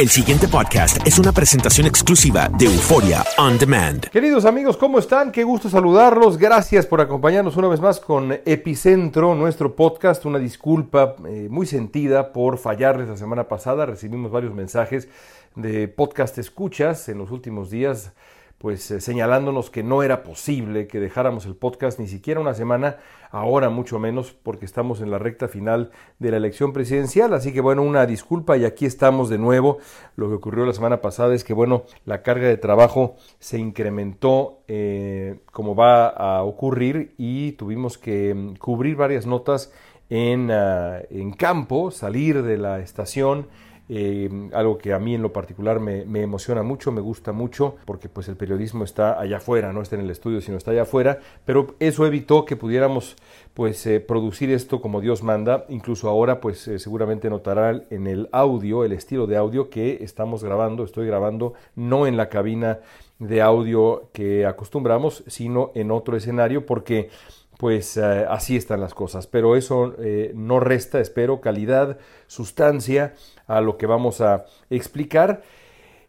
[0.00, 4.08] El siguiente podcast es una presentación exclusiva de Euforia On Demand.
[4.08, 5.30] Queridos amigos, ¿cómo están?
[5.30, 6.38] Qué gusto saludarlos.
[6.38, 10.24] Gracias por acompañarnos una vez más con Epicentro, nuestro podcast.
[10.24, 13.84] Una disculpa eh, muy sentida por fallarles la semana pasada.
[13.84, 15.06] Recibimos varios mensajes
[15.54, 18.12] de podcast escuchas en los últimos días
[18.60, 22.96] pues eh, señalándonos que no era posible que dejáramos el podcast ni siquiera una semana,
[23.30, 27.60] ahora mucho menos porque estamos en la recta final de la elección presidencial, así que
[27.60, 29.78] bueno, una disculpa y aquí estamos de nuevo.
[30.16, 34.60] Lo que ocurrió la semana pasada es que bueno, la carga de trabajo se incrementó
[34.68, 39.72] eh, como va a ocurrir y tuvimos que mm, cubrir varias notas
[40.10, 43.46] en, ah, en campo, salir de la estación,
[43.92, 48.08] eh, algo que a mí en lo particular me, emociona mucho, me gusta mucho, porque
[48.08, 51.18] pues el periodismo está allá afuera, no está en el estudio, sino está allá afuera,
[51.44, 53.16] pero eso evitó que pudiéramos
[53.52, 58.28] pues eh, producir esto como Dios manda, incluso ahora pues eh, seguramente notarán en el
[58.30, 62.78] audio, el estilo de audio que estamos grabando, estoy grabando no en la cabina
[63.18, 67.10] de audio que acostumbramos, sino en otro escenario, porque
[67.60, 69.26] pues así están las cosas.
[69.26, 69.94] Pero eso
[70.32, 73.12] no resta, espero, calidad, sustancia
[73.46, 75.42] a lo que vamos a explicar.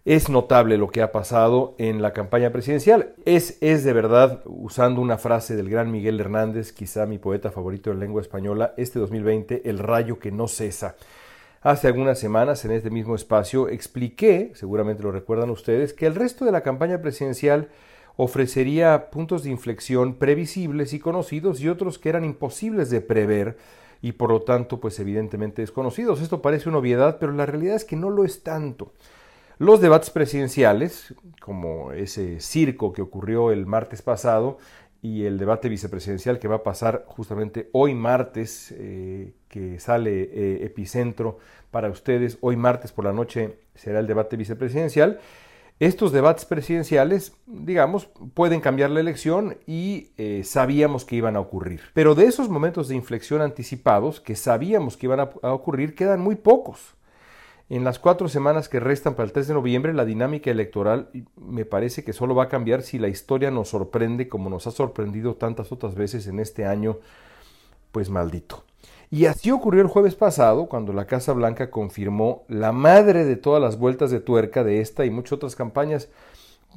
[0.06, 3.16] Es notable lo que ha pasado en la campaña presidencial.
[3.26, 7.92] Es, es de verdad, usando una frase del gran Miguel Hernández, quizá mi poeta favorito
[7.92, 10.96] en lengua española, este 2020, el rayo que no cesa.
[11.60, 16.46] Hace algunas semanas en este mismo espacio expliqué, seguramente lo recuerdan ustedes, que el resto
[16.46, 17.68] de la campaña presidencial
[18.24, 23.58] ofrecería puntos de inflexión previsibles y conocidos y otros que eran imposibles de prever
[24.00, 26.22] y por lo tanto, pues evidentemente desconocidos.
[26.22, 28.94] Esto parece una obviedad, pero la realidad es que no lo es tanto.
[29.58, 34.60] Los debates presidenciales, como ese circo que ocurrió el martes pasado,
[35.02, 40.60] y el debate vicepresidencial que va a pasar justamente hoy martes, eh, que sale eh,
[40.64, 41.40] epicentro
[41.72, 45.20] para ustedes, hoy martes por la noche será el debate vicepresidencial,
[45.82, 51.82] estos debates presidenciales, digamos, pueden cambiar la elección y eh, sabíamos que iban a ocurrir.
[51.96, 56.22] Pero de esos momentos de inflexión anticipados, que sabíamos que iban a, a ocurrir, quedan
[56.22, 56.94] muy pocos.
[57.68, 61.66] En las cuatro semanas que restan para el 3 de noviembre, la dinámica electoral me
[61.66, 65.34] parece que solo va a cambiar si la historia nos sorprende como nos ha sorprendido
[65.34, 67.00] tantas otras veces en este año,
[67.92, 68.66] pues maldito.
[69.10, 73.62] Y así ocurrió el jueves pasado, cuando la Casa Blanca confirmó la madre de todas
[73.62, 76.08] las vueltas de tuerca de esta y muchas otras campañas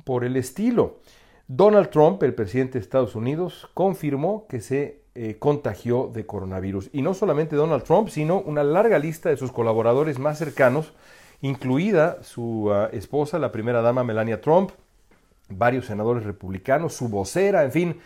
[0.04, 0.98] por el estilo.
[1.46, 6.90] Donald Trump, el presidente de Estados Unidos, confirmó que se eh, contagió de coronavirus.
[6.92, 10.92] Y no solamente Donald Trump, sino una larga lista de sus colaboradores más cercanos,
[11.40, 14.70] incluida su ah, esposa, la primera dama Melania Trump,
[15.48, 18.00] varios senadores republicanos, su vocera, en fin,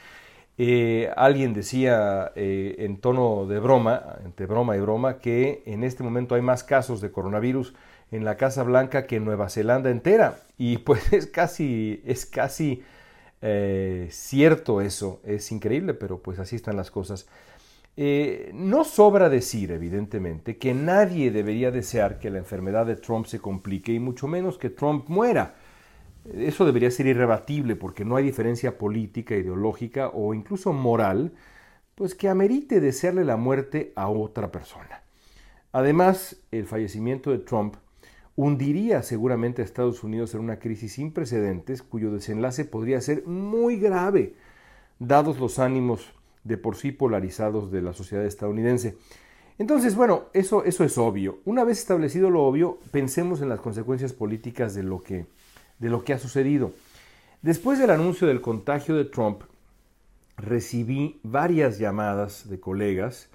[0.60, 6.02] eh, alguien decía eh, en tono de broma, entre broma y broma, que en este
[6.02, 7.74] momento hay más casos de coronavirus
[8.10, 10.40] en la Casa Blanca que en Nueva Zelanda entera.
[10.58, 12.82] Y pues es casi, es casi
[13.40, 15.20] eh, cierto eso.
[15.24, 17.28] Es increíble, pero pues así están las cosas.
[18.52, 23.92] no sobra decir, evidentemente, que nadie debería desear que la enfermedad de Trump se complique
[23.92, 25.54] y mucho menos que Trump muera.
[26.34, 31.32] Eso debería ser irrebatible porque no hay diferencia política, ideológica o incluso moral,
[31.94, 35.02] pues que amerite desearle la muerte a otra persona.
[35.72, 37.76] Además, el fallecimiento de Trump
[38.36, 43.78] hundiría seguramente a Estados Unidos en una crisis sin precedentes cuyo desenlace podría ser muy
[43.78, 44.34] grave,
[44.98, 46.12] dados los ánimos
[46.44, 48.96] de por sí polarizados de la sociedad estadounidense.
[49.58, 51.40] Entonces, bueno, eso, eso es obvio.
[51.44, 55.26] Una vez establecido lo obvio, pensemos en las consecuencias políticas de lo que,
[55.78, 56.72] de lo que ha sucedido.
[57.42, 59.42] Después del anuncio del contagio de Trump,
[60.36, 63.28] recibí varias llamadas de colegas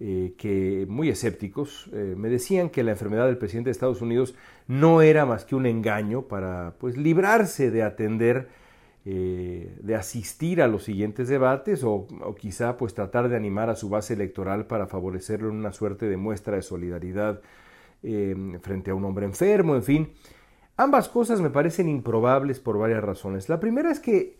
[0.00, 4.34] eh, que, muy escépticos, eh, me decían que la enfermedad del presidente de Estados Unidos
[4.68, 8.48] no era más que un engaño para pues, librarse de atender,
[9.04, 13.76] eh, de asistir a los siguientes debates o, o, quizá pues, tratar de animar a
[13.76, 17.40] su base electoral para favorecerlo en una suerte de muestra de solidaridad
[18.60, 20.12] frente a un hombre enfermo, en fin.
[20.80, 23.48] Ambas cosas me parecen improbables por varias razones.
[23.48, 24.36] La primera es que,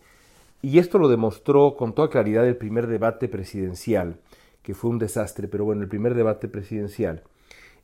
[0.61, 4.15] y esto lo demostró con toda claridad el primer debate presidencial,
[4.63, 7.23] que fue un desastre, pero bueno, el primer debate presidencial.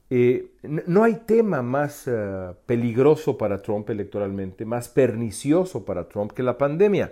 [0.10, 6.42] Eh, no hay tema más uh, peligroso para Trump electoralmente, más pernicioso para Trump que
[6.42, 7.12] la pandemia.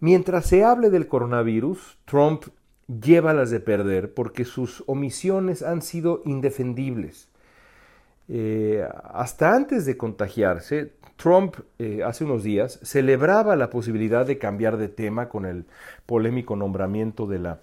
[0.00, 2.44] Mientras se hable del coronavirus, Trump
[2.86, 7.30] lleva las de perder porque sus omisiones han sido indefendibles.
[8.28, 14.76] Eh, hasta antes de contagiarse, Trump eh, hace unos días celebraba la posibilidad de cambiar
[14.76, 15.64] de tema con el
[16.06, 17.60] polémico nombramiento de la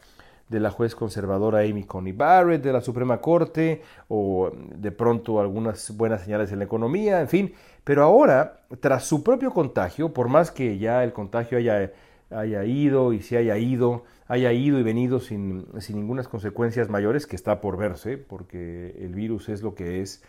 [0.50, 5.95] de la juez conservadora Amy Coney Barrett de la Suprema Corte o de pronto algunas
[5.98, 7.54] buenas señales en la economía, en fin.
[7.83, 11.92] Pero ahora, tras su propio contagio, por más que ya el contagio haya,
[12.30, 17.25] haya ido y se haya ido, haya ido y venido sin, sin ninguna consecuencias mayores,
[17.25, 20.24] que está por verse, porque el virus es lo que es,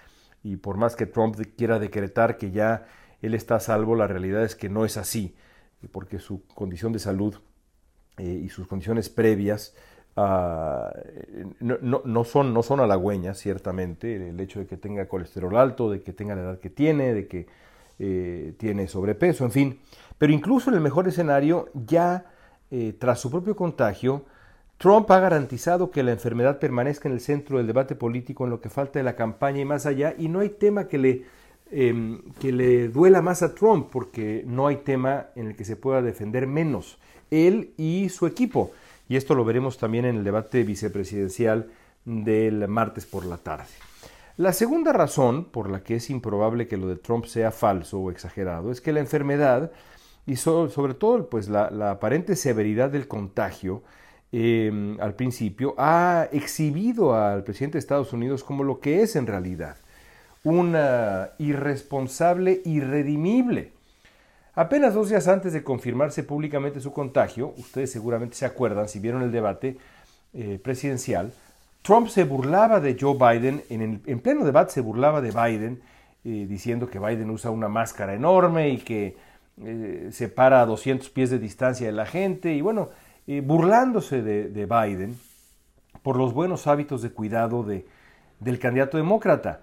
[0.45, 2.87] y por más que Trump quiera decretar que ya
[3.21, 5.35] él está salvo, la realidad es que no es así,
[5.91, 7.35] porque su condición de salud
[8.19, 9.75] eh, y sus condiciones previas
[10.17, 10.95] Uh,
[11.59, 16.03] no, no, son, no son halagüeñas, ciertamente, el hecho de que tenga colesterol alto, de
[16.03, 17.49] que tenga la edad que tiene, de que
[17.99, 19.81] eh, tiene sobrepeso, en fin.
[20.17, 22.27] Pero incluso en el mejor escenario, ya
[22.71, 24.25] eh, tras su propio contagio,
[24.85, 28.61] Trump ha garantizado que la enfermedad permanezca en el centro del debate político en lo
[28.61, 31.25] que falta de la campaña y más allá, y no hay tema que le,
[31.71, 35.77] eh, que le duela más a Trump, porque no hay tema en el que se
[35.77, 36.99] pueda defender menos
[37.31, 38.73] él y su equipo
[39.09, 41.71] y esto lo veremos también en el debate vicepresidencial
[42.05, 43.65] del martes por la tarde.
[44.37, 48.11] La segunda razón por la que es improbable que lo de Trump sea falso o
[48.11, 49.73] exagerado es que la enfermedad
[50.27, 53.83] y sobre todo pues, la, aparente severidad del contagio
[54.37, 59.27] em, al principio ha exhibido al presidente de Estados Unidos como lo que es en
[59.27, 59.77] realidad,
[60.43, 60.77] un
[61.39, 63.75] irresponsable irredimible
[64.57, 69.23] Apenas dos días antes de confirmarse públicamente su contagio, ustedes seguramente se acuerdan si vieron
[69.23, 69.79] el debate
[70.33, 71.33] eh, presidencial,
[71.83, 75.83] Trump se burlaba de Joe Biden, en, en pleno debate se burlaba de Biden,
[76.25, 79.17] eh, diciendo que Biden usa una máscara enorme y que
[79.61, 82.91] eh, se para a 200 pies de distancia de la gente, y bueno,
[83.27, 85.17] burlándose de, de, Biden
[86.03, 87.87] por los buenos hábitos de cuidado de,
[88.41, 89.61] del candidato demócrata.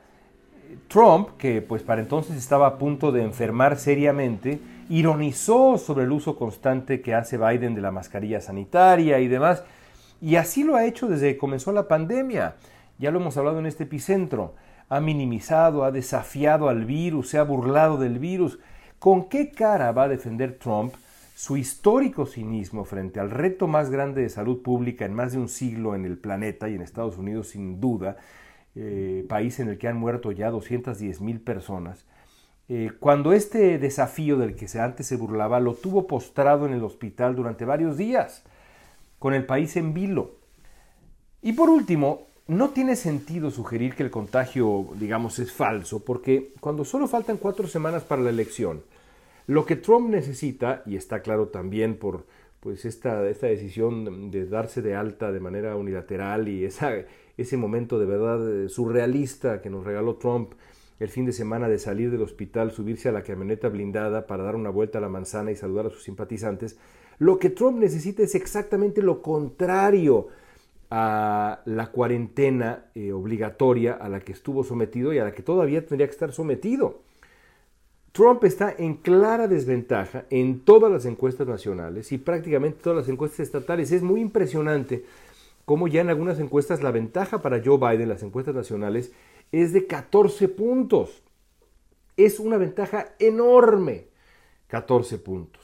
[0.88, 4.60] Trump, que pues para entonces estaba a punto de enfermar seriamente,
[4.90, 9.64] ironizó sobre el uso constante que hace Biden de la mascarilla sanitaria y demás,
[10.22, 12.56] y así lo ha hecho desde que comenzó la pandemia.
[13.00, 14.54] Ya lo hemos hablado en este epicentro.
[14.90, 18.60] Ha minimizado, ha desafiado al virus, se ha burlado del virus.
[19.00, 20.94] ¿Con qué cara va a defender Trump
[21.42, 25.50] su histórico cinismo frente al reto más grande de salud pública en más de un
[25.50, 28.18] siglo en el planeta y en Estados Unidos sin duda,
[28.76, 32.06] eh, país en el que han muerto ya 210 mil personas?
[32.70, 37.36] Eh, cuando este desafío del que antes se burlaba lo tuvo postrado en el hospital
[37.36, 38.44] durante varios días,
[39.18, 40.36] con el país en vilo.
[41.42, 46.86] Y por último, no tiene sentido sugerir que el contagio, digamos, es falso, porque cuando
[46.86, 48.84] solo faltan cuatro semanas para la elección,
[49.52, 52.26] lo que Trump necesita, y está claro también por
[52.62, 56.94] pues esta, esta decisión de darse de alta de manera unilateral y esa,
[57.38, 60.54] ese momento de verdad surrealista que nos regaló Trump
[61.00, 64.56] el fin de semana de salir del hospital, subirse a la camioneta blindada para dar
[64.56, 66.80] una vuelta a la manzana y saludar a sus simpatizantes,
[67.20, 70.30] lo que Trump necesita es exactamente lo contrario
[70.90, 75.86] a la cuarentena eh, obligatoria a la que estuvo sometido y a la que todavía
[75.86, 77.11] tendría que estar sometido.
[78.12, 83.40] Trump está en clara desventaja en todas las encuestas nacionales y prácticamente todas las encuestas
[83.42, 83.92] estatales.
[83.94, 85.06] Es muy impresionante
[85.64, 89.14] cómo ya en algunas encuestas la ventaja para Joe Biden, las encuestas nacionales,
[89.54, 91.24] es de 14 puntos.
[92.18, 94.08] Es una ventaja enorme.
[94.68, 95.64] 14 puntos.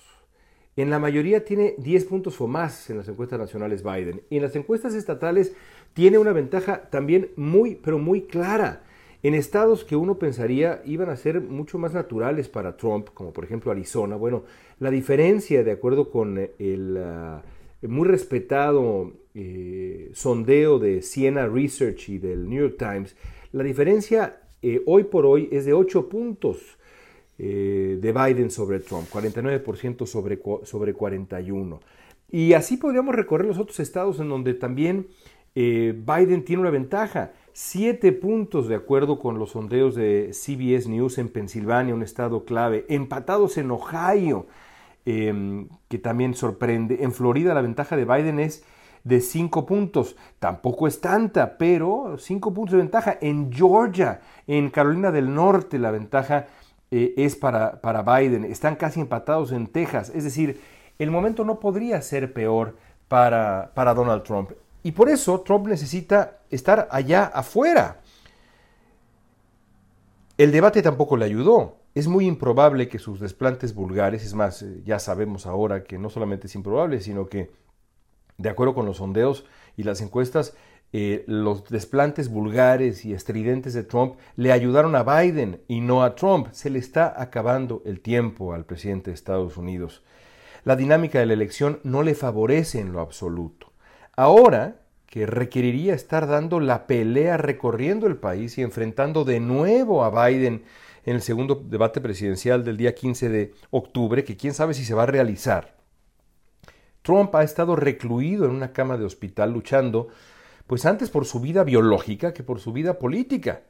[0.78, 4.22] En la mayoría tiene 10 puntos o más en las encuestas nacionales Biden.
[4.30, 5.54] Y en las encuestas estatales
[5.94, 8.84] tiene una ventaja también muy, pero muy clara.
[9.24, 13.44] En estados que uno pensaría iban a ser mucho más naturales para Trump, como por
[13.44, 14.44] ejemplo Arizona, bueno,
[14.80, 17.42] la diferencia, de acuerdo con el ah,
[17.82, 23.16] muy respetado eh, sondeo de Siena Research y del New York Times,
[23.52, 26.78] la diferencia eh, hoy por hoy es de 8 puntos
[27.38, 31.80] eh, de Biden sobre Trump, 49% sobre, sobre 41%.
[32.30, 35.08] Y así podríamos recorrer los otros estados en donde también
[35.56, 37.32] Biden tiene una ventaja.
[37.60, 42.86] Siete puntos de acuerdo con los sondeos de CBS News en Pensilvania, un estado clave,
[42.88, 44.46] empatados en Ohio,
[45.06, 47.00] em, que también sorprende.
[47.02, 48.64] En Florida la ventaja de Biden es
[49.04, 50.16] de cinco puntos.
[50.38, 53.18] Tampoco es tanta, pero cinco puntos de ventaja.
[53.22, 56.46] En Georgia, en Carolina del Norte, la ventaja
[56.92, 58.44] eh, es para, para Biden.
[58.44, 60.12] Están casi empatados en Texas.
[60.14, 60.62] Es decir,
[61.00, 64.52] el momento no podría ser peor para, para Donald Trump.
[64.88, 68.00] Y por eso Trump necesita estar allá afuera.
[70.38, 71.76] El debate tampoco le ayudó.
[71.94, 76.10] Es muy improbable que sus desplantes vulgares, es más, eh, ya sabemos ahora que no
[76.10, 77.52] solamente es improbable, sino que,
[78.38, 79.44] de acuerdo con los sondeos
[79.76, 80.56] y las encuestas,
[80.94, 86.16] eh, los desplantes vulgares y estridentes de Trump le ayudaron a Biden y no a
[86.16, 86.48] Trump.
[86.54, 90.02] Se le está acabando el tiempo al presidente de Estados Unidos.
[90.64, 93.67] La dinámica de la elección no le favorece en lo absoluto.
[94.20, 100.10] Ahora que requeriría estar dando la pelea recorriendo el país y enfrentando de nuevo a
[100.10, 100.64] Biden
[101.06, 104.96] en el segundo debate presidencial del día 15 de octubre, que quién sabe si se
[104.96, 105.78] va a realizar.
[107.04, 110.08] Trump ha estado recluido en una cama de hospital luchando,
[110.66, 113.62] pues antes por su vida biológica que por su vida política.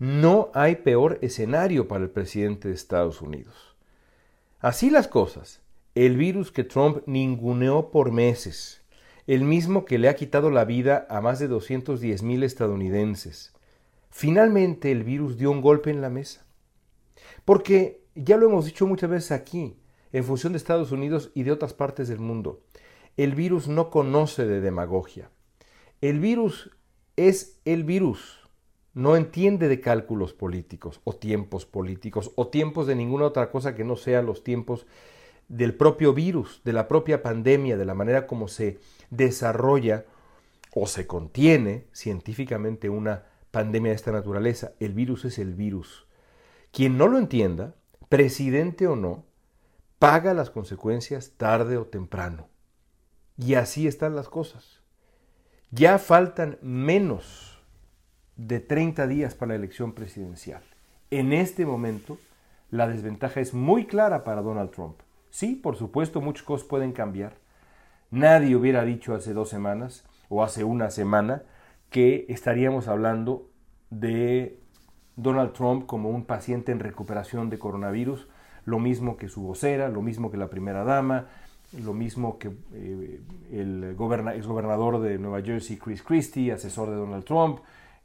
[0.00, 3.76] No hay peor escenario para el presidente de Estados Unidos.
[4.58, 5.60] Así las cosas,
[5.94, 8.82] el virus que Trump ninguneó por meses,
[9.28, 13.52] el mismo que le ha quitado la vida a más de 210 mil estadounidenses.
[14.08, 16.46] Finalmente el virus dio un golpe en la mesa.
[17.44, 19.76] Porque, ya lo hemos dicho muchas veces aquí,
[20.12, 22.62] en función de Estados Unidos y de otras partes del mundo,
[23.18, 25.30] el virus no conoce de demagogia.
[26.00, 26.70] El virus
[27.16, 28.48] es el virus.
[28.94, 33.84] No entiende de cálculos políticos o tiempos políticos o tiempos de ninguna otra cosa que
[33.84, 34.86] no sean los tiempos
[35.48, 38.78] del propio virus, de la propia pandemia, de la manera como se
[39.10, 40.04] desarrolla
[40.74, 44.72] o se contiene científicamente una pandemia de esta naturaleza.
[44.78, 46.06] El virus es el virus.
[46.70, 47.74] Quien no lo entienda,
[48.08, 49.24] presidente o no,
[49.98, 52.48] paga las consecuencias tarde o temprano.
[53.36, 54.80] Y así están las cosas.
[55.70, 57.58] Ya faltan menos
[58.36, 60.62] de 30 días para la elección presidencial.
[61.10, 62.18] En este momento,
[62.70, 65.00] la desventaja es muy clara para Donald Trump.
[65.30, 67.34] Sí, por supuesto, muchas cosas pueden cambiar.
[68.10, 71.42] Nadie hubiera dicho hace dos semanas o hace una semana
[71.90, 73.50] que estaríamos hablando
[73.90, 74.58] de
[75.16, 78.28] Donald Trump como un paciente en recuperación de coronavirus,
[78.64, 81.26] lo mismo que su vocera, lo mismo que la primera dama,
[81.84, 83.20] lo mismo que eh,
[83.52, 87.60] el exgobernador de Nueva Jersey, Chris Christie, asesor de Donald Trump,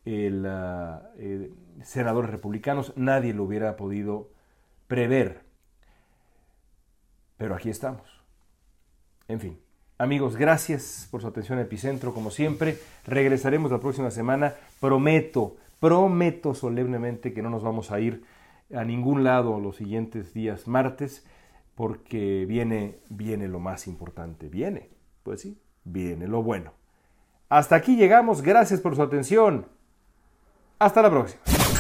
[0.05, 4.29] el, uh, senadores republicanos, nadie lo hubiera podido
[4.87, 5.41] prever.
[7.43, 8.07] Pero aquí estamos.
[9.27, 9.59] En fin,
[9.97, 12.77] Amigos, gracias por su atención Epicentro, como siempre.
[13.05, 14.53] Regresaremos la próxima semana.
[14.79, 18.23] Prometo, prometo solemnemente que no nos vamos a ir
[18.73, 21.25] a ningún lado los siguientes días martes,
[21.75, 24.47] porque viene, viene lo más importante.
[24.47, 24.87] Viene,
[25.23, 26.71] pues sí, viene lo bueno.
[27.49, 28.41] Hasta aquí llegamos.
[28.41, 29.67] Gracias por su atención.
[30.79, 31.52] Hasta la próxima.